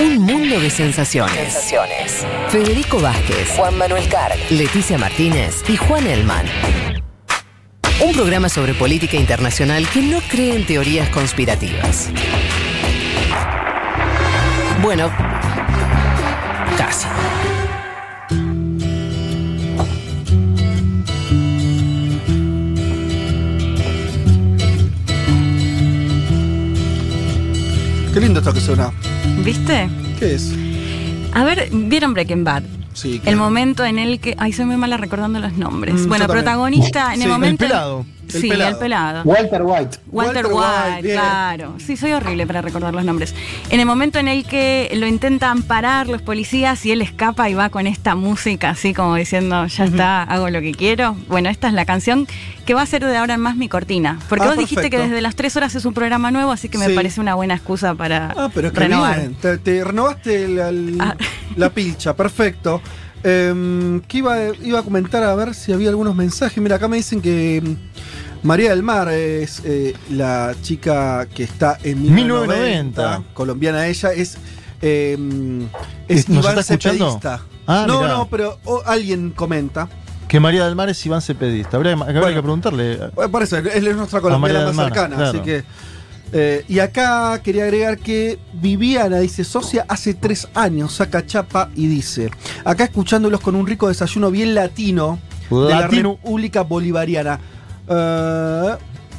[0.00, 1.52] Un mundo de sensaciones.
[1.52, 2.26] Sensaciones.
[2.48, 4.34] Federico Vázquez, Juan Manuel Carg.
[4.48, 6.46] Leticia Martínez y Juan Elman.
[8.02, 12.08] Un programa sobre política internacional que no cree en teorías conspirativas.
[14.80, 15.10] Bueno,
[16.78, 17.06] casi.
[28.14, 28.90] Qué lindo esto que suena.
[29.38, 29.88] ¿Viste?
[30.18, 30.52] ¿Qué es?
[31.32, 32.62] A ver, ¿vieron Breaking Bad?
[32.92, 33.38] Sí, El claro.
[33.38, 34.34] momento en el que.
[34.38, 35.94] Ay, soy muy mala recordando los nombres.
[35.94, 37.64] Mm, bueno, protagonista en el el momento.
[37.64, 38.06] El pelado.
[38.34, 38.70] El sí, pelado.
[38.70, 39.22] el pelado.
[39.24, 39.98] Walter White.
[40.10, 41.74] Walter, Walter White, claro.
[41.78, 43.34] Sí, soy horrible para recordar los nombres.
[43.70, 47.54] En el momento en el que lo intentan parar los policías y él escapa y
[47.54, 51.16] va con esta música así como diciendo, ya está, hago lo que quiero.
[51.28, 52.26] Bueno, esta es la canción
[52.66, 54.18] que va a ser de ahora en más mi cortina.
[54.28, 56.78] Porque Ah, vos dijiste que desde las tres horas es un programa nuevo, así que
[56.78, 56.94] me Sí.
[56.94, 59.18] parece una buena excusa para Ah, pero qué renovar.
[59.18, 59.34] bien.
[59.34, 60.70] Te, te renovaste la,
[61.00, 61.16] Ah.
[61.56, 62.80] la pilcha, perfecto.
[63.22, 66.56] Em, ¿Qué iba, iba a comentar a ver si había algunos mensajes?
[66.62, 67.62] Mira, acá me dicen que
[68.42, 73.34] María del Mar es eh, la chica que está en 1990, 1990.
[73.34, 74.38] colombiana ella, es,
[74.80, 75.66] em,
[76.08, 77.04] es ¿Nos Iván está escuchando?
[77.12, 77.42] Cepedista.
[77.66, 78.14] Ah, no, mirá.
[78.14, 79.88] no, pero oh, alguien comenta.
[80.26, 81.76] Que María del Mar es Iván Cepedista.
[81.76, 82.36] Habría, habría Bueno.
[82.36, 82.98] que preguntarle.
[83.14, 85.30] Bueno, por eso, él es nuestra colombiana más Mar, cercana, claro.
[85.30, 85.64] así que.
[86.32, 91.88] eh, y acá quería agregar que Viviana dice, socia hace tres años, saca chapa y
[91.88, 92.30] dice,
[92.64, 95.18] acá escuchándolos con un rico desayuno bien latino
[95.50, 96.12] de la Latino.
[96.22, 97.38] República Bolivariana.
[97.90, 98.76] Eh,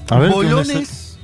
[0.09, 1.17] A ver, bolones...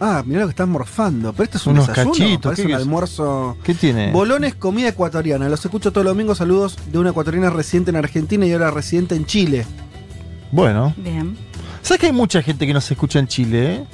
[0.00, 2.68] Ah, mirá lo que están morfando, pero esto es un Unos desayuno, cachitos, parece ¿qué
[2.68, 2.78] un es?
[2.82, 3.56] almuerzo...
[3.64, 4.12] ¿Qué tiene?
[4.12, 5.48] Bolones, comida ecuatoriana.
[5.48, 6.38] Los escucho todos los domingos.
[6.38, 9.66] Saludos de una ecuatoriana residente en Argentina y ahora residente en Chile.
[10.52, 10.94] Bueno.
[10.96, 11.36] Bien.
[11.82, 13.74] ¿Sabes que hay mucha gente que nos escucha en Chile?
[13.74, 13.84] eh?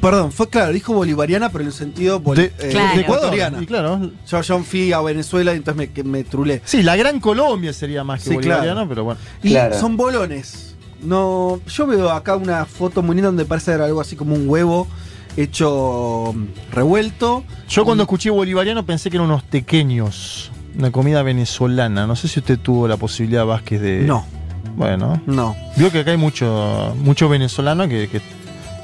[0.00, 2.94] Perdón, fue claro, dijo bolivariana, pero en el sentido boli- De, eh, Claro.
[2.94, 3.24] de Ecuador.
[3.24, 3.60] ecuatoriana.
[3.62, 4.10] Y claro.
[4.28, 6.62] Yo, yo fui a Venezuela y entonces me, trulé.
[6.64, 8.88] Sí, la Gran Colombia sería más que Sí, bolivariano, claro.
[8.88, 9.20] pero bueno.
[9.42, 9.78] Y Claro.
[9.80, 10.69] son bolones.
[11.02, 14.86] No, yo veo acá una foto muy linda donde parece algo así como un huevo
[15.36, 17.44] hecho mm, revuelto.
[17.68, 20.50] Yo cuando escuché bolivariano pensé que eran unos pequeños.
[20.78, 22.06] Una comida venezolana.
[22.06, 24.00] No sé si usted tuvo la posibilidad, Vázquez, de.
[24.02, 24.24] No,
[24.76, 25.20] Bueno.
[25.26, 25.56] no.
[25.76, 28.20] Vio que acá hay mucho, mucho venezolano que, que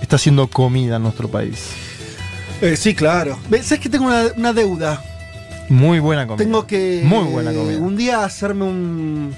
[0.01, 1.71] está haciendo comida en nuestro país.
[2.61, 3.39] Eh, sí, claro.
[3.63, 5.03] ¿Sabes que tengo una, una deuda?
[5.69, 6.45] Muy buena comida.
[6.45, 7.79] Tengo que Muy buena comida.
[7.79, 9.35] un día hacerme un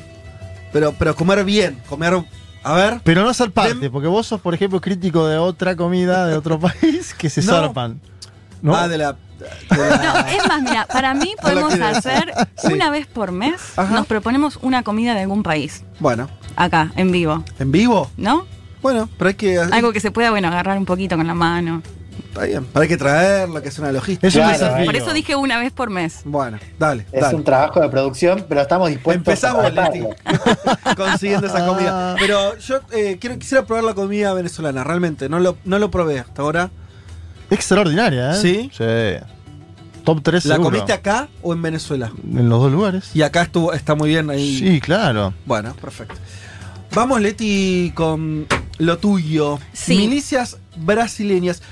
[0.73, 2.23] pero pero comer bien, comer
[2.63, 3.01] a ver.
[3.05, 6.37] Pero no ser parte, Dem- porque vos sos, por ejemplo, crítico de otra comida de
[6.37, 7.53] otro país que se No.
[7.53, 8.01] zarpan.
[8.61, 8.75] ¿no?
[8.75, 12.73] Ah, de la, de la- No, es más, mira, para mí podemos hacer Sí.
[12.73, 13.95] una vez por mes, Ajá.
[13.95, 18.11] nos proponemos una comida de algún país, Bueno, acá, en vivo, en vivo.
[18.17, 18.47] ¿no?
[18.83, 21.83] Bueno, pero hay que Algo que se pueda, bueno, agarrar un poquito con la mano.
[22.29, 24.29] Está bien, pero hay que traerlo, que es una logística.
[24.29, 24.85] es un Claro, desafío.
[24.87, 26.21] Por eso dije una vez por mes.
[26.25, 27.37] Bueno, dale, Es dale.
[27.37, 30.97] un trabajo de producción, pero estamos dispuestos Empezamos, a Leti, tratarlo.
[30.97, 32.13] consiguiendo esa comida.
[32.13, 32.17] Ah.
[32.19, 35.29] Pero yo eh, quiero, quisiera probar la comida venezolana, realmente.
[35.29, 36.71] No lo, no lo probé hasta ahora.
[37.51, 38.35] Extraordinaria, ¿eh?
[38.41, 38.71] ¿Sí?
[40.05, 40.71] Top 3 ¿La seguro.
[40.71, 42.13] comiste acá o en Venezuela?
[42.33, 43.11] En los dos lugares.
[43.15, 44.59] Y acá estuvo, está muy bien ahí.
[44.59, 45.35] Sí, claro.
[45.45, 46.15] Bueno, perfecto.
[46.95, 48.47] Vamos, Leti, con
[48.79, 49.59] lo tuyo.
[49.73, 49.97] Sí.
[49.97, 51.63] Milicias brasileñas.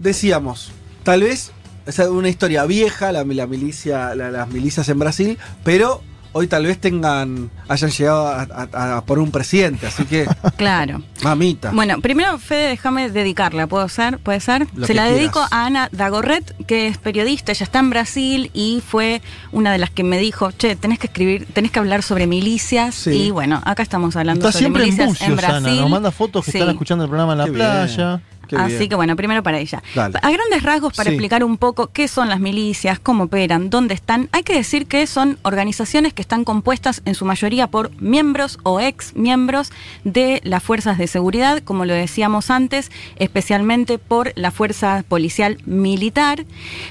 [0.00, 0.72] Decíamos,
[1.02, 1.52] tal vez
[1.86, 6.02] es una historia vieja, la, la milicia, la- las milicias en Brasil, pero
[6.32, 11.02] hoy tal vez tengan, hayan llegado a, a- a por un presidente, así que, Claro.
[11.22, 11.72] mamita.
[11.72, 14.18] Bueno, primero, Fede, déjame dedicarla, ¿puedo ser?
[14.20, 14.68] ¿Puede ser?
[14.74, 15.18] Lo Se la quieras.
[15.20, 19.20] dedico a Ana Dagorret, que es periodista, ella está en Brasil y fue
[19.52, 22.94] una de las que me dijo, che, tenés que escribir, tenés que hablar sobre milicias.
[22.94, 23.10] Sí.
[23.10, 25.66] Y bueno, acá estamos hablando Está sobre siempre en milicias Bucios, en Brasil.
[25.72, 25.80] Ana.
[25.82, 26.58] Nos manda fotos que Sí.
[26.58, 28.22] están escuchando el programa en la Qué bien.
[28.50, 28.88] Qué Así bien.
[28.90, 29.82] que bueno, primero para ella.
[29.94, 30.18] Dale.
[30.20, 31.14] A grandes rasgos, para Sí.
[31.14, 35.06] explicar un poco qué son las milicias, cómo operan, dónde están, hay que decir que
[35.06, 39.70] son organizaciones que están compuestas en su mayoría por miembros o ex miembros
[40.04, 46.44] de las fuerzas de seguridad, como lo decíamos antes, especialmente por la fuerza policial militar.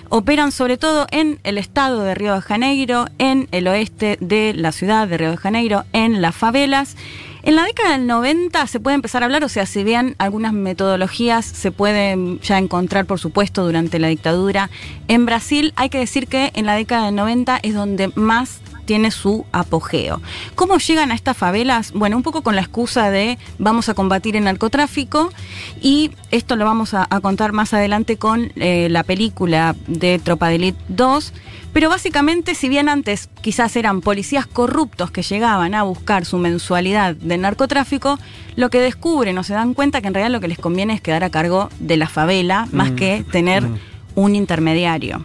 [0.10, 4.72] Operan sobre todo en el estado de Río de Janeiro, en el oeste de la
[4.72, 6.96] ciudad de Río de Janeiro, en las favelas.
[7.50, 10.54] En la década del 90 se puede empezar a hablar, o sea, si bien algunas
[10.54, 14.70] metodologías se pueden ya encontrar, por supuesto, durante la dictadura
[15.08, 19.12] en Brasil, hay que decir que en la década del 90 es donde más tiene
[19.12, 20.20] su apogeo.
[20.56, 21.92] ¿Cómo llegan a estas favelas?
[21.92, 25.32] Bueno, un poco con la excusa de vamos a combatir el narcotráfico
[25.80, 30.48] y esto lo vamos a, a contar más adelante con eh, la película de Tropa
[30.48, 31.34] de Elite 2.
[31.72, 37.14] Pero básicamente, si bien antes quizás eran policías corruptos que llegaban a buscar su mensualidad
[37.14, 38.18] de narcotráfico,
[38.56, 41.02] lo que descubren o se dan cuenta que en realidad lo que les conviene es
[41.02, 43.78] quedar a cargo de la favela más Mm, que tener mm.
[44.16, 45.24] un intermediario.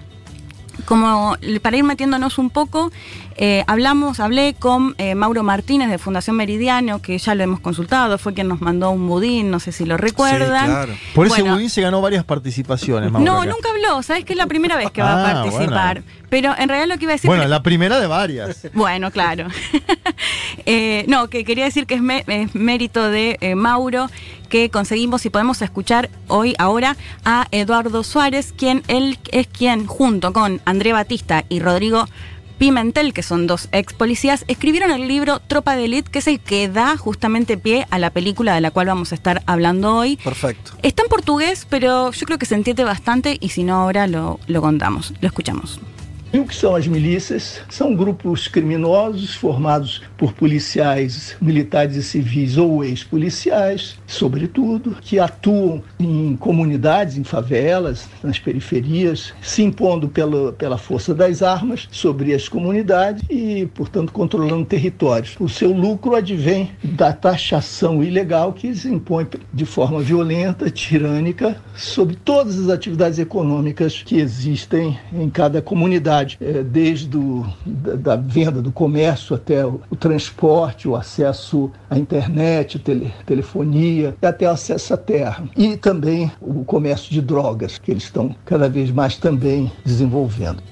[0.84, 2.92] Como para ir metiéndonos un poco,
[3.36, 8.18] eh, hablamos, hablé con eh, Mauro Martínez de Fundación Meridiano, que ya lo hemos consultado,
[8.18, 10.64] fue quien nos mandó un budín, no sé si lo recuerdan.
[10.66, 10.92] Sí, claro.
[11.14, 11.54] Por ese Bueno.
[11.56, 13.50] budín se ganó varias participaciones, Mauro, No, acá.
[13.50, 16.02] nunca habló, sabes que es la primera vez que va a Ah, participar.
[16.02, 16.24] bueno.
[16.30, 17.28] Pero en realidad lo que iba a decir.
[17.28, 18.68] Bueno, la primera de varias.
[18.74, 19.46] Bueno, claro.
[20.66, 24.08] Eh, no, que quería decir que es, mé- es mérito de eh, Mauro
[24.54, 30.32] que conseguimos y podemos escuchar hoy, ahora, a Eduardo Suárez, quien él es quien, junto
[30.32, 32.06] con André Batista y Rodrigo
[32.56, 36.38] Pimentel, que son dos ex policías, escribieron el libro Tropa de Elite, que es el
[36.38, 40.18] que da justamente pie a la película de la cual vamos a estar hablando hoy.
[40.18, 40.70] Perfecto.
[40.84, 44.38] Está en portugués, pero yo creo que se entiende bastante y si no ahora lo,
[44.46, 45.80] lo contamos, lo escuchamos.
[46.34, 47.60] E o que são as milícias?
[47.70, 56.34] São grupos criminosos formados por policiais, militares e civis ou ex-policiais, sobretudo, que atuam em
[56.34, 63.22] comunidades, em favelas, nas periferias, se impondo pela, pela força das armas sobre as comunidades
[63.30, 65.36] e, portanto, controlando territórios.
[65.38, 72.16] O seu lucro advém da taxação ilegal que se impõe de forma violenta, tirânica, sobre
[72.16, 78.60] todas as atividades econômicas que existem em cada comunidade, eh, desde o, da, da venda
[78.60, 84.96] do comércio até o, o transporte, o acesso à internet, tele, telefonia, até acesso à
[84.96, 85.44] terra.
[85.56, 90.62] E também o comércio de drogas, que eles estão cada vez mais também desenvolvendo.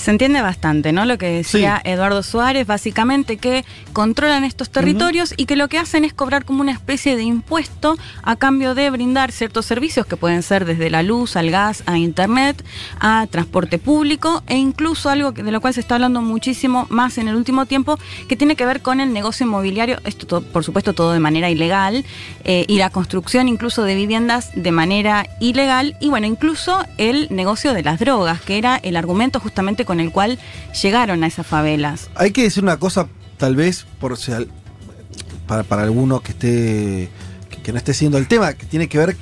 [0.00, 1.04] Se entiende bastante, ¿no?
[1.04, 6.06] Lo que decía Eduardo Suárez, básicamente que controlan estos territorios y que lo que hacen
[6.06, 10.42] es cobrar como una especie de impuesto a cambio de brindar ciertos servicios que pueden
[10.42, 12.64] ser desde la luz, al gas, a internet,
[12.98, 17.18] a transporte público e incluso algo que- de lo cual se está hablando muchísimo más
[17.18, 20.64] en el último tiempo, que tiene que ver con el negocio inmobiliario, esto to- por
[20.64, 22.06] supuesto todo de manera ilegal,
[22.44, 27.74] eh, y la construcción incluso de viviendas de manera ilegal, y bueno, incluso el negocio
[27.74, 30.38] de las drogas, que era el argumento justamente con el cual
[30.80, 32.10] llegaron a esas favelas.
[32.14, 33.08] Hay que decir una cosa,
[33.38, 34.16] tal vez, por
[35.48, 37.08] para, para alguno que esté.
[37.64, 39.16] Que, no esté siguiendo el tema, que tiene que ver.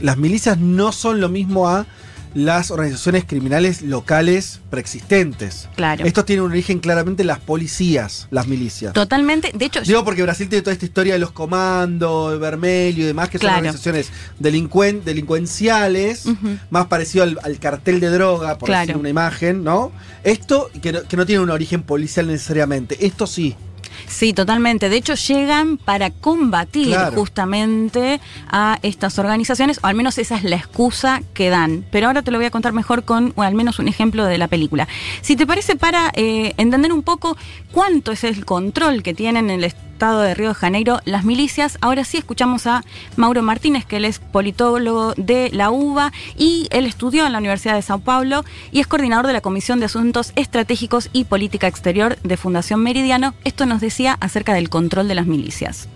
[0.00, 1.86] Las milicias no son lo mismo a
[2.34, 5.68] las organizaciones criminales locales preexistentes.
[5.76, 6.04] Claro.
[6.04, 8.92] Esto tiene un origen claramente en las policías, las milicias.
[8.92, 13.02] Totalmente, de hecho, Digo porque Brasil tiene toda esta historia de los comandos, de Vermelho
[13.02, 14.10] y demás, que son organizaciones
[14.40, 16.24] delincuen- delincuenciales,
[16.70, 18.80] más parecido al, al cartel de droga, por Claro.
[18.86, 19.92] decir una imagen, ¿no?
[20.22, 23.04] Esto que no, que no tiene un origen policial necesariamente.
[23.04, 23.56] Esto sí.
[24.06, 24.88] Sí, totalmente.
[24.88, 27.16] De hecho, llegan para combatir Claro.
[27.16, 28.20] justamente
[28.50, 31.84] a estas organizaciones, o al menos esa es la excusa que dan.
[31.90, 34.38] Pero ahora te lo voy a contar mejor con o al menos un ejemplo de
[34.38, 34.88] la película.
[35.22, 37.36] Si te parece, para eh, entender un poco
[37.72, 41.76] cuánto es el control que tienen en el Estado de Río de Janeiro las milicias,
[41.82, 42.82] ahora sí escuchamos a
[43.16, 47.74] Mauro Martínez, que él es politólogo de la UBA y él estudió en la Universidad
[47.74, 48.42] de Sao Paulo
[48.72, 53.34] y es coordinador de la Comisión de Asuntos Estratégicos y Política Exterior de Fundación Meridiano.
[53.44, 53.82] Esto nos
[54.20, 55.88] acerca del control de las milicias.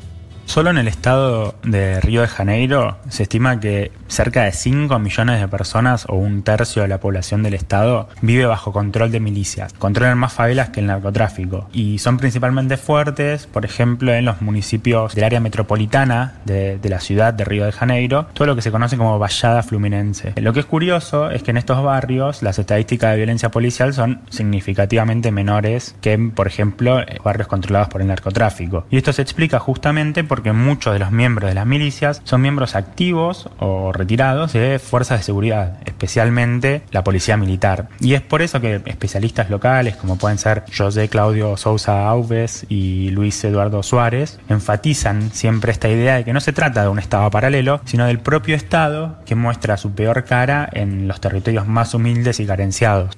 [0.47, 5.41] Solo en el estado de Río de Janeiro se estima que cerca de 5 millones
[5.41, 9.73] de personas o un tercio de la población del estado vive bajo control de milicias.
[9.73, 15.15] Controlan más favelas que el narcotráfico y son principalmente fuertes, por ejemplo, en los municipios
[15.15, 18.97] del área metropolitana de, la ciudad de Río de Janeiro, todo lo que se conoce
[18.97, 20.35] como vallada fluminense.
[20.37, 24.21] Lo que es curioso es que en estos barrios las estadísticas de violencia policial son
[24.29, 28.87] significativamente menores que, por ejemplo, barrios controlados por el narcotráfico.
[28.91, 32.75] Y esto se explica justamente porque muchos de los miembros de las milicias son miembros
[32.75, 37.87] activos o retirados de fuerzas de seguridad, especialmente la policía militar.
[38.01, 43.11] Y es por eso que especialistas locales, como pueden ser José Claudio Sousa Alves y
[43.11, 47.31] Luis Eduardo Suárez, enfatizan siempre esta idea de que no se trata de un Estado
[47.31, 52.41] paralelo, sino del propio Estado que muestra su peor cara en los territorios más humildes
[52.41, 53.17] y carenciados.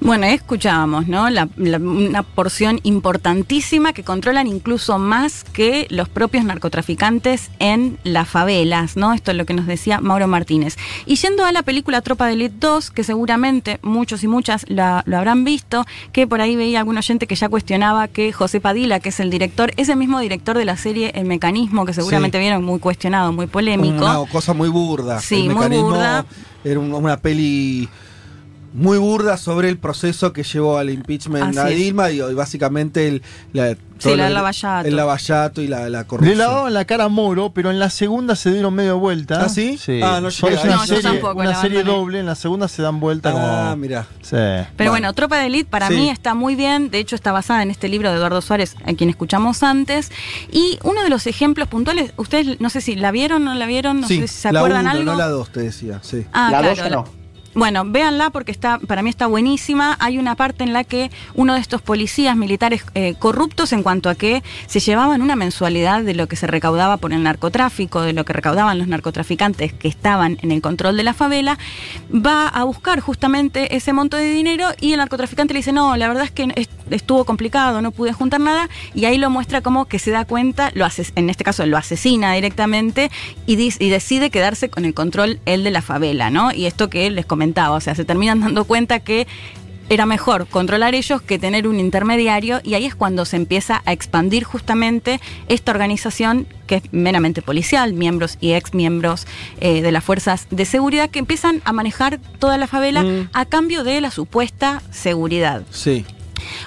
[0.00, 1.28] Bueno, escuchábamos, ¿no?
[1.30, 8.28] La- la- una porción importantísima que controlan incluso más que los propios narcotraficantes en las
[8.28, 9.12] favelas, ¿no?
[9.12, 10.76] Esto es lo que nos decía Mauro Martínez.
[11.06, 15.02] Y yendo a la película Tropa de Elite 2, que seguramente muchos y muchas la-
[15.06, 19.00] lo habrán visto, que por ahí veía algún oyente que ya cuestionaba que José Padilla,
[19.00, 22.38] que es el director, es el mismo director de la serie El Mecanismo, que seguramente
[22.38, 22.42] Sí.
[22.42, 23.96] vieron muy cuestionado, muy polémico.
[24.04, 25.20] Una cosa muy burda.
[25.20, 26.24] Sí, El muy burda.
[26.64, 27.88] Era un- una peli
[28.72, 31.64] muy burda sobre el proceso que llevó al impeachment Así a.
[31.66, 33.22] Dilma y, y básicamente el,
[33.52, 34.86] la, todo la lo- lavallato.
[34.88, 36.38] el lavallato y la, la Le corrupción.
[36.38, 39.42] lavaban la cara a Moro, pero en la segunda se dieron medio vuelta.
[39.44, 39.76] ¿Ah, sí?
[40.02, 40.66] Ah, no una eso.
[40.66, 43.70] No, yo serie, tampoco una la serie doble, en la segunda se dan vuelta Ah,
[43.70, 43.76] como.
[43.76, 44.06] mira.
[44.22, 44.30] Sí.
[44.30, 44.90] Pero Bueno.
[44.92, 45.94] bueno, Tropa de Elite para Sí.
[45.94, 48.92] mí está muy bien, de hecho está basada en este libro de Eduardo Suárez, a
[48.94, 50.12] quien escuchamos antes,
[50.52, 53.66] y uno de los ejemplos puntuales, ustedes no sé si la vieron o no la
[53.66, 55.04] vieron, no sí, sé si se la acuerdan uno, algo.
[55.04, 55.98] no la dos, te decía.
[56.02, 56.24] Sí.
[56.32, 57.19] Ah, la claro, 2 ya no.
[57.52, 59.96] Bueno, véanla porque está, para mí está buenísima.
[59.98, 64.08] Hay una parte en la que uno de estos policías militares eh, corruptos en cuanto
[64.08, 68.12] a que se llevaban una mensualidad de lo que se recaudaba por el narcotráfico, de
[68.12, 71.58] lo que recaudaban los narcotraficantes que estaban en el control de la favela,
[72.14, 76.06] va a buscar justamente ese monto de dinero y el narcotraficante le dice, no, la
[76.06, 79.86] verdad es que est- estuvo complicado, no pude juntar nada, y ahí lo muestra como
[79.86, 83.10] que se da cuenta, lo hace, en este caso lo asesina directamente
[83.46, 83.56] y,
[83.90, 86.52] decide quedarse con el control él de la favela, ¿no?
[86.52, 89.26] Y esto que les comentaba, o sea, se terminan dando cuenta que
[89.88, 93.92] era mejor controlar ellos que tener un intermediario y ahí es cuando se empieza a
[93.92, 99.26] expandir justamente esta organización que es meramente policial, miembros y ex miembros
[99.58, 103.30] eh, de las fuerzas de seguridad que empiezan a manejar toda la favela Mm.
[103.32, 105.62] a cambio de la supuesta seguridad.
[105.70, 106.04] Sí.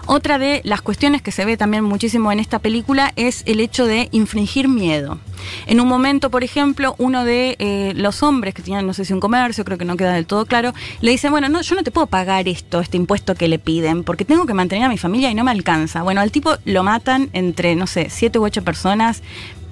[0.05, 3.85] Otra de las cuestiones que se ve también muchísimo en esta película es el hecho
[3.85, 5.19] de infringir miedo.
[5.65, 9.13] En un momento, por ejemplo, uno de eh, los hombres que tenían, no sé si
[9.13, 11.83] un comercio, creo que no queda del todo claro, le dice, bueno, no, yo no
[11.83, 14.97] te puedo pagar esto, este impuesto que le piden, porque tengo que mantener a mi
[14.97, 16.01] familia y no me alcanza.
[16.03, 19.21] Bueno, al tipo lo matan entre, no sé, siete u ocho personas,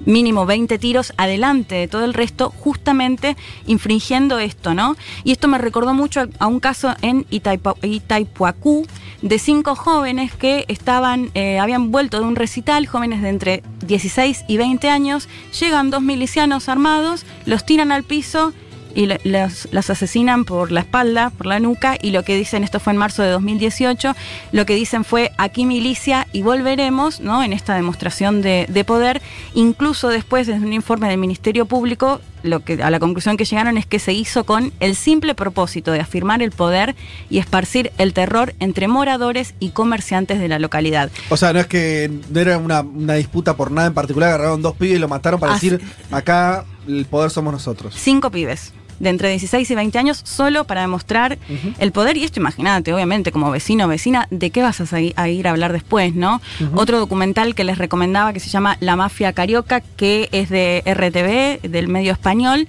[0.06, 4.96] mínimo 20 tiros adelante de todo el resto, justamente infringiendo esto, ¿no?
[5.24, 8.86] Y esto me recordó mucho a, un caso en Itaipuacú
[9.22, 14.44] de cinco jóvenes que estaban, eh, habían vuelto de un recital, jóvenes de entre 16
[14.48, 15.28] y 20 años,
[15.58, 18.52] llegan dos milicianos armados, los tiran al piso
[18.94, 22.80] y los, los asesinan por la espalda, por la nuca, y lo que dicen, esto
[22.80, 24.14] fue en marzo de 2018,
[24.52, 27.42] lo que dicen fue aquí milicia y volveremos, ¿no?
[27.42, 29.22] En esta demostración de, de poder,
[29.54, 33.78] incluso después desde un informe del Ministerio Público, lo que a la conclusión que llegaron
[33.78, 36.96] es que se hizo con el simple propósito de afirmar el poder
[37.30, 41.10] y esparcir el terror entre moradores y comerciantes de la localidad.
[41.28, 44.60] O sea, no es que no era una, una disputa por nada en particular, agarraron
[44.60, 47.94] dos pibes y lo mataron para Así- decir, acá el poder somos nosotros.
[47.96, 48.72] Cinco pibes
[49.02, 51.36] de entre 16 y 20 años solo para demostrar
[51.78, 52.16] el poder.
[52.16, 55.72] Y esto imagínate, obviamente, como vecino o vecina, ¿de qué vas a, ir a hablar
[55.72, 56.40] después, no?
[56.74, 61.68] Otro documental que les recomendaba que se llama La Mafia Carioca, que es de RTV,
[61.68, 62.68] del medio español.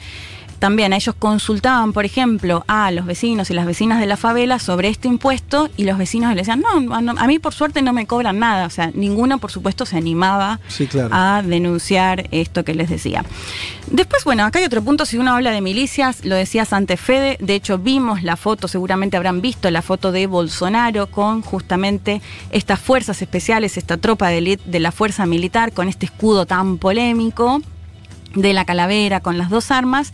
[0.63, 4.87] También ellos consultaban, por ejemplo, a los vecinos y las vecinas de la favela sobre
[4.87, 8.07] este impuesto y los vecinos le decían, no, no, a mí por suerte no me
[8.07, 8.65] cobran nada.
[8.65, 11.09] O sea, ninguno, por supuesto, se animaba Sí, claro.
[11.11, 13.25] a denunciar esto que les decía.
[13.91, 17.35] Después, bueno, acá hay otro punto, si uno habla de milicias, lo decías antes Fede,
[17.41, 22.79] de hecho vimos la foto, seguramente habrán visto la foto de Bolsonaro con justamente estas
[22.79, 27.61] fuerzas especiales, esta tropa de de la fuerza militar, con este escudo tan polémico
[28.35, 30.13] de la calavera con las dos armas.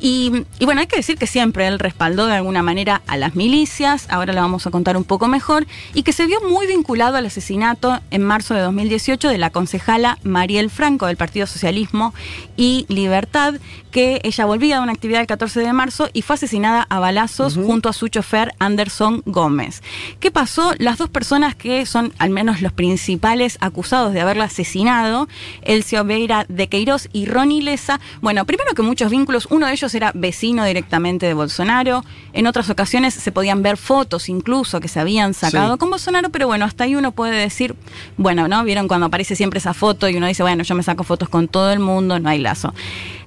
[0.00, 3.34] Y, y bueno, hay que decir que siempre él respaldó de alguna manera a las
[3.34, 7.16] milicias, ahora lo vamos a contar un poco mejor, y que se vio muy vinculado
[7.16, 12.14] al asesinato en marzo de 2018 de la concejala Mariel Franco del Partido Socialismo
[12.56, 13.54] y Libertad,
[13.90, 17.56] que ella volvía de una actividad el 14 de marzo y fue asesinada a balazos
[17.56, 19.82] junto a su chofer Anderson Gómez.
[20.20, 20.74] ¿Qué pasó?
[20.78, 25.28] Las dos personas que son al menos los principales acusados de haberla asesinado,
[25.62, 30.12] Elcio Veira de Queiroz y Leza, bueno, primero que muchos vínculos, uno de ellos era
[30.14, 35.34] vecino directamente de Bolsonaro, en otras ocasiones se podían ver fotos incluso que se habían
[35.34, 35.78] sacado Sí.
[35.78, 37.74] con Bolsonaro, pero bueno, hasta ahí uno puede decir,
[38.16, 38.62] bueno, ¿no?
[38.64, 41.48] Vieron cuando aparece siempre esa foto y uno dice, bueno, yo me saco fotos con
[41.48, 42.74] todo el mundo, no hay lazo.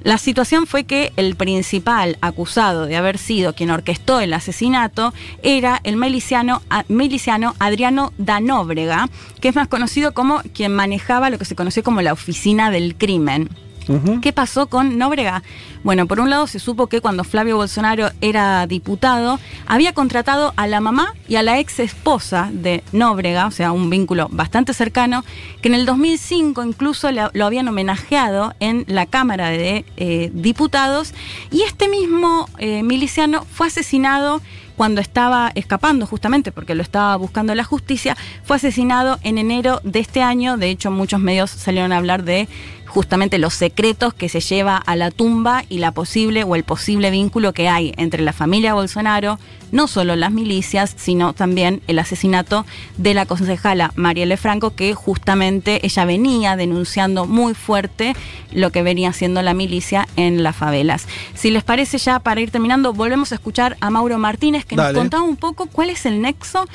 [0.04, 5.14] La situación fue que el principal acusado de haber sido quien orquestó el asesinato
[5.44, 9.10] era el miliciano, miliciano Adriano Danóbrega,
[9.40, 12.96] que es más conocido como quien manejaba lo que se conoció como la oficina del
[12.96, 13.50] crimen.
[14.22, 15.44] ¿Qué pasó con Nóbrega?
[15.84, 20.68] Bueno, por un lado se supo que cuando Flavio Bolsonaro era diputado, había contratado a
[20.68, 25.24] la mamá y a la ex esposa de Nóbrega, o sea, un vínculo bastante cercano,
[25.62, 31.14] que en el 2005 incluso lo habían homenajeado en la Cámara de eh, Diputados,
[31.50, 34.42] y este mismo eh, miliciano fue asesinado
[34.82, 40.00] cuando estaba escapando justamente porque lo estaba buscando la justicia, fue asesinado en enero de
[40.00, 40.58] este año.
[40.58, 42.48] De hecho, muchos medios salieron a hablar de
[42.92, 47.10] justamente los secretos que se lleva a la tumba y la posible o el posible
[47.10, 49.40] vínculo que hay entre la familia Bolsonaro,
[49.72, 52.66] no solo las milicias, sino también el asesinato
[52.98, 58.14] de la concejala Marielle Franco, que justamente ella venía denunciando muy fuerte
[58.52, 61.08] lo que venía haciendo la milicia en las favelas.
[61.34, 64.92] Si les parece ya para ir terminando, volvemos a escuchar a Mauro Martínez que Dale.
[64.92, 66.68] nos contaba un poco cuál es el nexo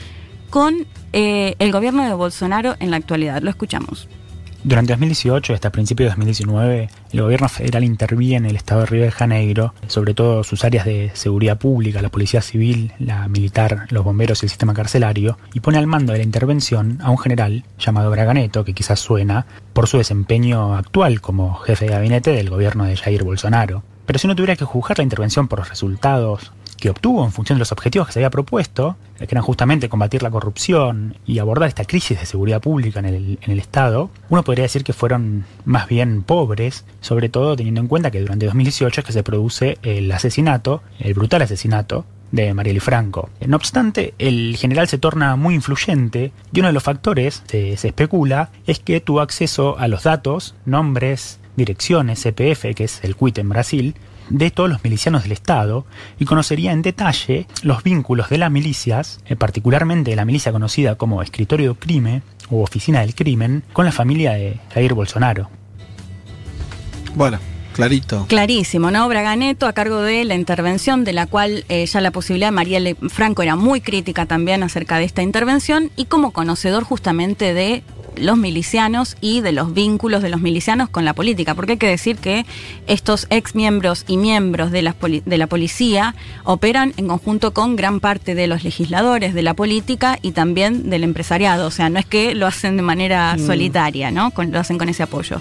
[0.49, 3.43] con eh, el gobierno de Bolsonaro en la actualidad.
[3.43, 4.09] Lo escuchamos.
[4.67, 8.87] Durante 2018 y hasta principios de 2019, el gobierno federal interviene en el estado de
[8.87, 13.87] Río de Janeiro, sobre todo sus áreas de seguridad pública, la policía civil, la militar,
[13.91, 17.19] los bomberos y el sistema carcelario, y pone al mando de la intervención a un
[17.19, 22.51] general llamado Braganeto, que quizás suena, por su desempeño actual como jefe de gabinete del
[22.51, 23.85] gobierno de Jair Bolsonaro.
[24.05, 27.57] Pero si uno tuviera que juzgar la intervención por los resultados que obtuvo en función
[27.57, 31.69] de los objetivos que se había propuesto, que eran justamente combatir la corrupción y abordar
[31.69, 36.23] esta crisis de seguridad pública en el, Estado, uno podría decir que fueron más bien
[36.23, 40.83] pobres, sobre todo teniendo en cuenta que durante 2018 es que se produce el asesinato,
[40.99, 43.31] el brutal asesinato de Marielle Franco.
[43.47, 47.89] No obstante, el general se torna muy influyente y uno de los factores, se, se
[47.89, 53.39] especula, es que tuvo acceso a los datos, nombres, direcciones, CPF, que es el CUIT
[53.39, 53.95] en Brasil,
[54.29, 55.87] de todos los milicianos del Estado
[56.19, 60.97] y conocería en detalle los vínculos de las milicias, eh, particularmente de la milicia conocida
[60.97, 65.49] como Escritorio del Crimen o Oficina del Crimen, con la familia de Jair Bolsonaro.
[67.15, 67.39] Bueno,
[67.73, 68.27] clarito.
[68.29, 69.09] Clarísimo, ¿no?
[69.09, 72.97] Braganeto a cargo de la intervención, de la cual eh, ya la posibilidad de Marielle
[73.09, 77.83] Franco era muy crítica también acerca de esta intervención y como conocedor justamente de
[78.17, 81.87] los milicianos y de los vínculos de los milicianos con la política, porque hay que
[81.89, 82.45] decir que
[82.87, 84.95] estos ex miembros y miembros de la,
[85.25, 90.19] de la policía operan en conjunto con gran parte de los legisladores, de la política
[90.23, 93.47] y también del empresariado, o sea, no es que lo hacen de manera Mm.
[93.47, 94.31] solitaria, ¿no?
[94.31, 95.41] Con- lo hacen con ese apoyo.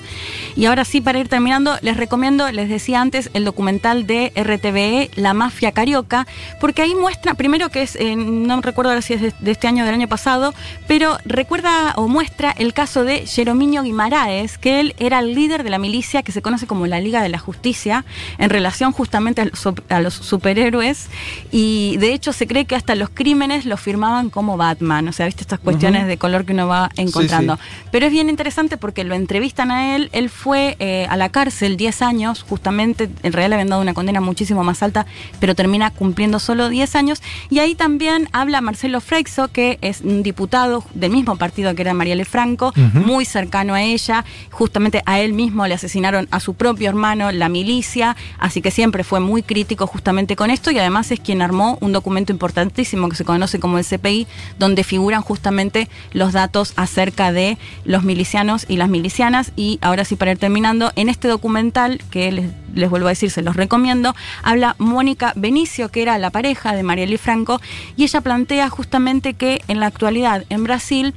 [0.56, 5.12] Y ahora sí, para ir terminando, les recomiendo, les decía antes, el documental de RTVE,
[5.16, 6.28] La Mafia Carioca,
[6.60, 9.68] porque ahí muestra, primero que es, eh, no recuerdo ahora si es de, de este
[9.68, 10.54] año o del año pasado,
[10.88, 15.70] pero recuerda o muestra el caso de Jerominio Guimaraes, que él era el líder de
[15.70, 18.06] la milicia que se conoce como la Liga de la Justicia,
[18.38, 21.08] en relación justamente a los, sup- a los superhéroes,
[21.52, 25.26] y de hecho se cree que hasta los crímenes los firmaban como Batman, o sea,
[25.26, 27.56] viste estas cuestiones de color que uno va encontrando.
[27.58, 27.62] sí.
[27.92, 31.78] Pero es bien interesante porque lo entrevistan a él, él fue eh, a la cárcel
[31.78, 35.06] 10 años, justamente, en realidad le habían dado una condena muchísimo más alta,
[35.40, 40.24] pero termina cumpliendo solo 10 años, y ahí también habla Marcelo Freixo, que es un
[40.24, 42.46] diputado del mismo partido que era Marielle Franco,
[42.94, 47.50] Muy cercano a ella, justamente a él mismo le asesinaron a su propio hermano, la
[47.50, 50.72] milicia, así que siempre fue muy crítico justamente con esto.
[50.72, 54.28] Y además es quien armó un documento importantísimo que se conoce como el CPI,
[54.60, 59.52] donde figuran justamente los datos acerca de los milicianos y las milicianas.
[59.56, 63.32] Y ahora sí para ir terminando, en este documental que les, les vuelvo a decir,
[63.32, 67.62] se los recomiendo, habla Mónica Benicio, que era la pareja de Marielle Franco,
[67.96, 71.14] y ella plantea justamente que en la actualidad en Brasil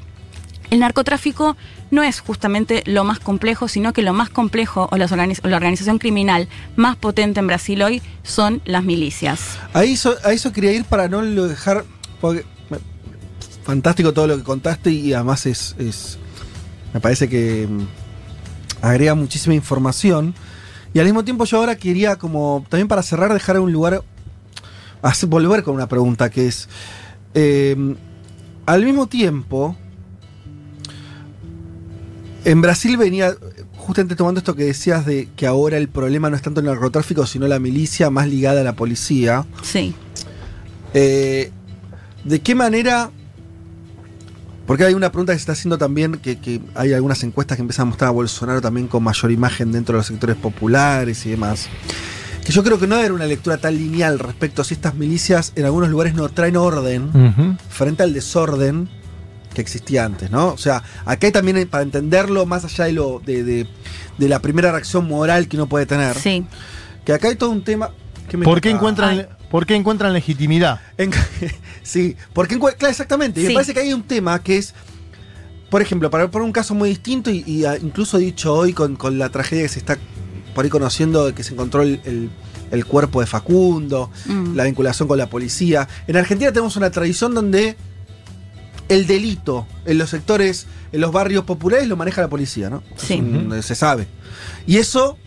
[0.70, 1.56] el narcotráfico
[1.90, 5.06] no es justamente lo más complejo, sino que lo más complejo o, la
[5.56, 9.58] organización criminal más potente en Brasil hoy son las milicias.
[9.72, 11.84] A eso, a eso quería ir para no dejar.
[13.64, 15.74] Fantástico todo lo que contaste y además es.
[15.78, 16.18] es-
[16.94, 20.34] me parece que mm, agrega muchísima información.
[20.94, 24.02] Y al mismo tiempo, yo ahora quería, como también para cerrar, dejar un lugar.
[25.26, 26.68] volver con una pregunta que es.
[27.34, 27.76] eh,
[28.66, 29.76] al mismo tiempo.
[32.48, 33.36] En Brasil venía,
[33.76, 37.26] justamente tomando esto que decías de que ahora el problema no es tanto el narcotráfico,
[37.26, 39.44] sino la milicia más ligada a la policía.
[39.62, 39.94] Sí,
[40.94, 41.52] Eh,
[42.24, 43.10] ¿De qué manera?
[44.66, 47.60] Porque hay una pregunta que se está haciendo también, que, que hay algunas encuestas que
[47.62, 51.30] empiezan a mostrar a Bolsonaro también con mayor imagen dentro de los sectores populares y
[51.30, 51.68] demás.
[52.46, 55.52] Que yo creo que no era una lectura tan lineal respecto a si estas milicias
[55.54, 58.88] en algunos lugares no traen orden frente al desorden
[59.58, 60.48] que existía antes, ¿no?
[60.48, 63.66] O sea, acá hay también, para entenderlo, más allá de, lo, de, de-
[64.18, 66.44] de la primera reacción moral que uno puede tener, sí.
[67.04, 67.90] que acá hay todo un tema...
[68.28, 69.26] Que me ¿Por qué, encuentran.
[69.50, 70.80] ¿Por qué encuentran legitimidad?
[70.98, 71.10] En-
[71.82, 73.40] sí, porque claro, exactamente.
[73.40, 74.74] Y me parece que hay un tema que es,
[75.70, 79.18] por ejemplo, para poner un caso muy distinto y, y, incluso dicho hoy con, con
[79.18, 79.96] la tragedia que se está
[80.54, 82.30] por ahí conociendo de que se encontró el, el-
[82.70, 84.54] el cuerpo de Facundo, Mm.
[84.54, 85.88] la vinculación con la policía.
[86.06, 87.76] En Argentina tenemos una tradición donde
[88.88, 92.82] el delito en los sectores, en los barrios populares lo maneja la policía, ¿no?
[92.96, 93.14] Sí.
[93.14, 94.06] Un- se sabe.
[94.66, 95.18] Y eso,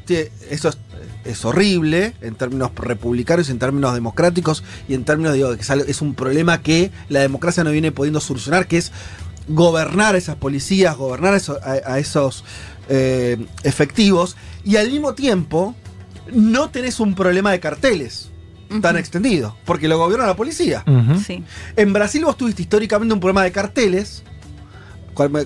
[0.50, 0.78] eso es,
[1.26, 6.16] es horrible en términos republicanos, en términos democráticos y en términos, digo, que es, un
[6.16, 8.92] problema que la democracia no viene pudiendo solucionar, que es
[9.48, 12.44] gobernar a esas policías, gobernar a, a esos
[12.90, 15.76] eh, efectivos y al mismo tiempo
[16.34, 18.31] no tenés un problema de carteles
[18.82, 20.84] tan extendido, porque lo gobierna la policía.
[21.26, 21.44] Sí.
[21.76, 24.24] En Brasil vos tuviste históricamente un problema de carteles.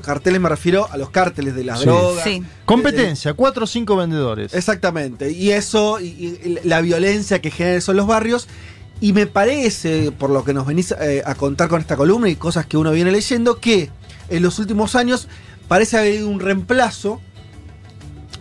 [0.04, 1.86] Carteles me refiero a los cárteles de las Sí.
[1.86, 2.24] drogas.
[2.24, 2.44] Sí.
[2.66, 4.54] Competencia, cuatro o cinco vendedores.
[4.54, 5.32] Exactamente.
[5.32, 8.48] Y eso, y, y la violencia que genera eso en los barrios.
[9.02, 12.36] Y me parece, por lo que nos venís eh, a contar con esta columna y
[12.36, 13.90] cosas que uno viene leyendo, que
[14.30, 15.28] en los últimos años
[15.68, 17.20] parece haber habido un reemplazo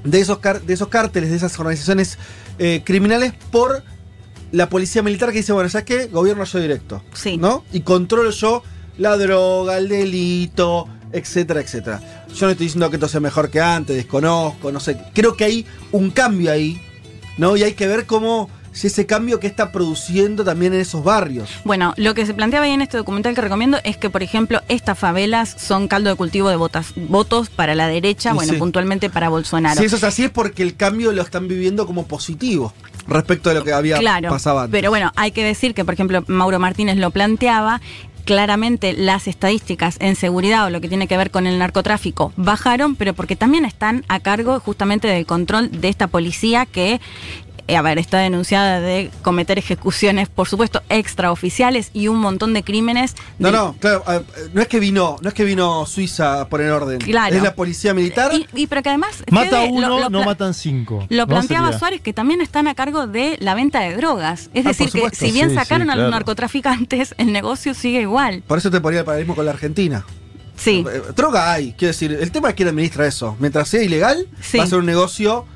[0.05, 2.19] de esos, de esos cárteles, de esas organizaciones
[2.59, 3.83] eh, criminales por
[4.55, 6.07] la policía militar que dice, bueno, ¿sabes qué?
[6.07, 7.03] Gobierno yo directo.
[7.13, 7.37] Sí.
[7.37, 7.65] ¿No?
[7.73, 8.63] Y controlo yo
[8.99, 12.01] la droga, el delito, etcétera, etcétera.
[12.33, 14.97] Yo no estoy diciendo que esto sea mejor que antes, desconozco, no sé.
[15.13, 16.81] Creo que hay un cambio ahí,
[17.37, 17.57] ¿no?
[17.57, 21.51] Y hay que ver cómo si ese cambio que está produciendo también en esos barrios.
[21.65, 24.63] Bueno, lo que se planteaba ahí en este documental que recomiendo es que, por ejemplo,
[24.69, 28.59] estas favelas son caldo de cultivo de votas, votos para la derecha, Y bueno, sí.
[28.59, 29.81] puntualmente para Bolsonaro.
[29.81, 32.73] Si eso es así es porque el cambio lo están viviendo como positivo
[33.07, 34.73] respecto a lo que había claro, pasado antes.
[34.73, 37.81] Pero bueno, hay que decir que, por ejemplo, Mauro Martínez lo planteaba.
[38.25, 42.97] Claramente las estadísticas en seguridad o lo que tiene que ver con el narcotráfico bajaron,
[42.97, 47.03] pero porque también están a cargo justamente del control de esta policía que,
[47.69, 53.15] a ver, está denunciada de cometer ejecuciones, por supuesto, extraoficiales y un montón de crímenes.
[53.39, 54.23] No, de- no, claro, a-
[54.53, 56.99] no es que vino, no es que vino Suiza a poner orden.
[56.99, 57.35] Claro.
[57.35, 58.33] Es la policía militar.
[58.35, 59.23] Y, y pero que además.
[59.31, 61.07] Mata Fede, uno, lo- lo no matan cinco.
[61.09, 61.27] Lo ¿no?
[61.27, 61.79] planteaba Sería.
[61.79, 64.51] Suárez, que también están a cargo de la venta de drogas.
[64.55, 66.11] Es Ah, decir, por que si bien Sí, sacaron sí, a los claro.
[66.11, 68.43] narcotraficantes, el negocio sigue igual.
[68.47, 70.05] Por eso te ponía el paralelismo con la Argentina.
[70.57, 70.85] Sí.
[70.89, 73.37] Eh, Droga hay, quiero decir, el tema es quién administra eso.
[73.41, 74.59] Mientras sea ilegal, Sí.
[74.59, 75.47] va a ser un negocio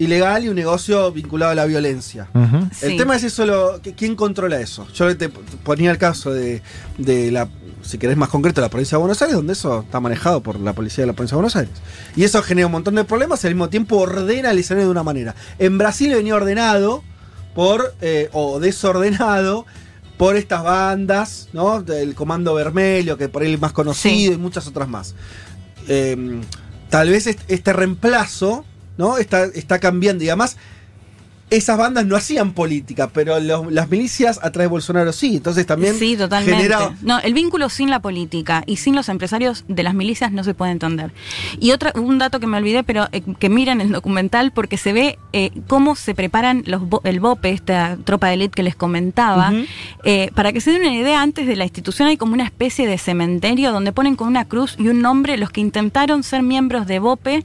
[0.00, 2.28] ilegal y un negocio vinculado a la violencia.
[2.34, 2.96] El Sí.
[2.96, 4.88] tema es eso, lo, ¿quién controla eso?
[4.94, 6.62] Yo te ponía el caso de,
[6.98, 7.48] de la,
[7.82, 10.72] si querés más concreto, la provincia de Buenos Aires, donde eso está manejado por la
[10.72, 11.74] policía de la provincia de Buenos Aires.
[12.16, 14.90] Y eso genera un montón de problemas y al mismo tiempo ordena el escenario de
[14.90, 15.34] una manera.
[15.58, 17.02] En Brasil venía ordenado
[17.54, 19.66] por, eh, o desordenado,
[20.16, 21.82] por estas bandas, ¿no?
[21.82, 24.34] Del Comando Vermelho, que por ahí es más conocido, Sí.
[24.34, 25.14] y muchas otras más.
[25.88, 26.40] Eh,
[26.88, 28.64] tal vez est- este reemplazo,
[29.00, 29.18] ¿no?
[29.18, 30.22] Está, está cambiando.
[30.22, 30.56] Y además,
[31.50, 35.36] esas bandas no hacían política, pero los- las milicias a través de Bolsonaro sí.
[35.36, 36.56] Entonces también Sí, totalmente.
[36.62, 36.94] genera.
[37.02, 40.54] No, el vínculo sin la política y sin los empresarios de las milicias no se
[40.54, 41.12] puede entender.
[41.58, 44.92] Y otra, un dato que me olvidé, pero eh, que miren el documental porque se
[44.92, 49.52] ve eh, cómo se preparan los el BOPE, esta tropa de élite que les comentaba.
[50.04, 52.86] Eh, para que se den una idea, antes de la institución hay como una especie
[52.86, 56.86] de cementerio donde ponen con una cruz y un nombre los que intentaron ser miembros
[56.86, 57.44] de BOPE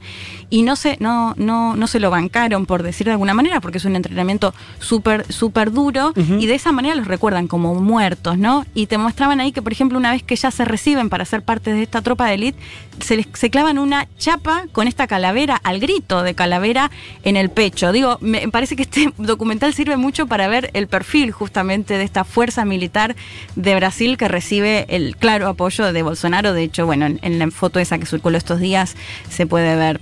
[0.50, 3.78] y no se, no, no, no se lo bancaron, por decir de alguna manera, porque
[3.78, 8.64] es un entrenamiento súper, súper duro, y de esa manera los recuerdan como muertos, ¿no?
[8.74, 11.42] Y te mostraban ahí que, por ejemplo, una vez que ya se reciben para ser
[11.42, 12.58] parte de esta tropa de élite,
[13.00, 16.90] se les se clavan una chapa con esta calavera, al grito de calavera
[17.22, 17.92] en el pecho.
[17.92, 22.24] Digo, me parece que este documental sirve mucho para ver el perfil justamente de esta
[22.24, 23.16] fuerza militar
[23.54, 26.52] de Brasil que recibe el claro apoyo de Bolsonaro.
[26.52, 28.96] De hecho, bueno, en, en la foto esa que circuló estos días
[29.28, 30.00] se puede ver.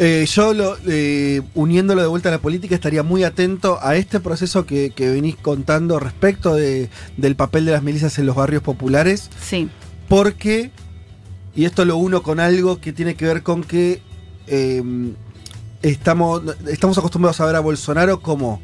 [0.00, 4.20] Eh, yo, lo, eh, uniéndolo de vuelta a la política, estaría muy atento a este
[4.20, 8.62] proceso que, que venís contando respecto de- del papel de las milicias en los barrios
[8.62, 9.68] populares, Sí,
[10.08, 10.70] porque,
[11.56, 14.00] y esto lo uno con algo que tiene que ver con que
[14.46, 14.82] eh,
[15.82, 18.60] estamos, estamos acostumbrados a ver a Bolsonaro como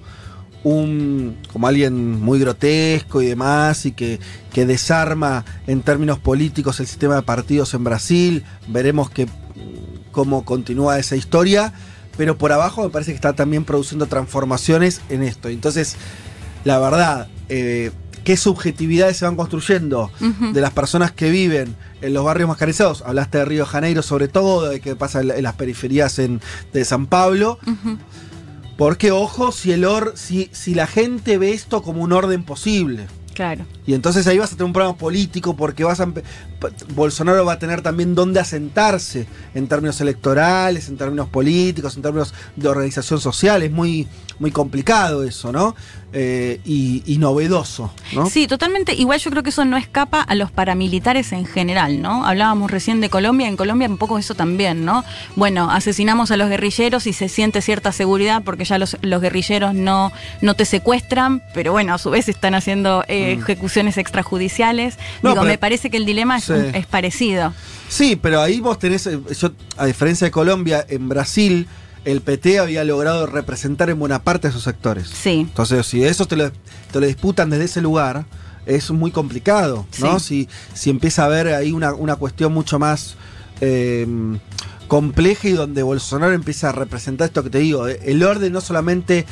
[0.62, 4.18] un como alguien muy grotesco y demás y que,
[4.52, 8.44] que desarma en términos políticos el sistema de partidos en Brasil.
[8.68, 9.26] Veremos que
[10.14, 11.72] cómo continúa esa historia
[12.16, 15.96] pero por abajo me parece que está también produciendo transformaciones en esto entonces
[16.64, 17.90] la verdad eh,
[18.24, 20.11] qué subjetividades se van construyendo
[20.55, 23.03] de las personas que viven en los barrios mascarizados.
[23.03, 26.40] Hablaste de Río Janeiro sobre todo, de qué pasa en, la- en las periferias en-
[26.72, 27.59] de San Pablo.
[28.79, 33.07] Porque, ojo, si, el or, si, si la gente ve esto como un orden posible.
[33.35, 33.66] claro.
[33.87, 36.09] Y entonces ahí vas a tener un problema político porque vas a
[36.94, 42.35] Bolsonaro va a tener también dónde asentarse en términos electorales, en términos políticos, en términos
[42.57, 43.62] de organización social.
[43.62, 44.07] Es muy,
[44.38, 45.74] muy complicado eso, ¿no?
[46.16, 48.27] Eh, y, y novedoso, ¿no?
[48.31, 48.94] Sí, totalmente.
[48.94, 52.24] Igual yo creo que eso no escapa a los paramilitares en general, ¿no?
[52.24, 55.03] Hablábamos recién de Colombia, en Colombia un poco eso también, ¿no?
[55.35, 59.74] Bueno, asesinamos a los guerrilleros y se siente cierta seguridad porque ya los, los guerrilleros
[59.74, 63.42] no, no te secuestran, pero bueno, a su vez están haciendo eh, Mm.
[63.42, 64.98] ejecuciones extrajudiciales.
[65.22, 66.53] No, Digo, me parece que el dilema es, Sí.
[66.74, 67.52] es parecido.
[67.88, 71.68] Sí, pero ahí vos tenés, eh, yo, a diferencia de Colombia, en Brasil
[72.04, 75.08] el PT había logrado representar en buena parte a esos sectores.
[75.08, 75.40] Sí.
[75.40, 78.26] Entonces, si eso te lo, te lo disputan desde ese lugar,
[78.66, 80.20] es muy complicado, ¿no?
[80.20, 83.16] Si, si empieza a haber ahí una, una cuestión mucho más
[83.60, 84.06] eh,
[84.88, 88.60] compleja y donde Bolsonaro empieza a representar esto que te digo, eh, el orden no
[88.60, 89.26] solamente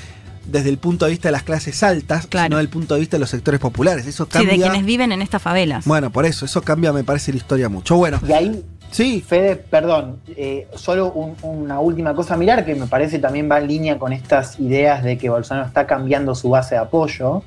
[0.47, 2.47] desde el punto de vista de las clases altas, Claro.
[2.47, 4.07] sino desde el punto de vista de los sectores populares.
[4.07, 5.85] Eso Sí, de quienes viven en estas favelas.
[5.87, 7.97] Bueno, por eso, eso cambia, me parece, la historia mucho.
[7.97, 12.75] Bueno, Y ahí, sí, Fede, perdón, eh, solo un- una última cosa a mirar que
[12.75, 16.51] me parece también va en línea con estas ideas de que Bolsonaro está cambiando su
[16.51, 17.43] base de apoyo,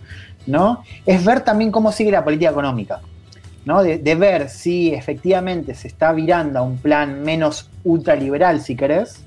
[0.47, 0.84] ¿no?
[1.05, 3.01] Es ver también cómo sigue la política económica,
[3.65, 3.84] ¿no?
[3.84, 9.21] De, de ver si efectivamente se está virando a un plan menos ultraliberal, si querés,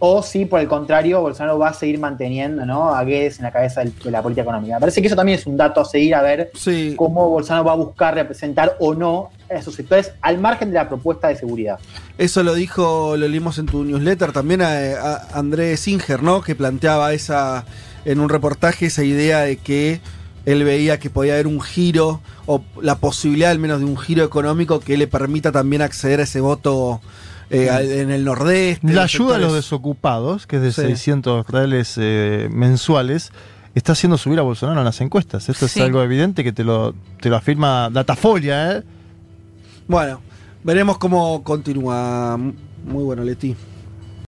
[0.00, 2.94] o si por el contrario Bolsonaro va a seguir manteniendo ¿no?
[2.94, 4.74] a Guedes en la cabeza de la política económica.
[4.74, 6.94] Me parece que eso también es un dato a seguir a ver sí.
[6.96, 10.88] cómo Bolsonaro va a buscar representar o no a esos sectores al margen de la
[10.88, 11.78] propuesta de seguridad.
[12.16, 16.40] Eso lo dijo, lo leímos en tu newsletter también a, a Andrés Singer, ¿no?
[16.40, 17.66] Que planteaba esa,
[18.06, 20.00] en un reportaje esa idea de que
[20.46, 24.24] él veía que podía haber un giro o la posibilidad al menos de un giro
[24.24, 27.00] económico que le permita también acceder a ese voto
[27.50, 28.92] eh, en el nordeste.
[28.92, 30.82] La ayuda a los sectores- desocupados, que es de Sí.
[30.82, 33.32] 600 reales eh, mensuales,
[33.74, 35.48] está haciendo subir a Bolsonaro en las encuestas.
[35.48, 35.80] Esto Sí.
[35.80, 38.82] es algo evidente que te lo, te lo afirma Datafolia, ¿eh?
[39.88, 40.20] Bueno,
[40.64, 42.36] veremos cómo continúa.
[42.36, 43.54] Muy bueno, Leti.